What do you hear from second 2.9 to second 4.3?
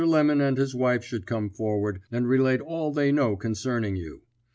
that they know concerning you.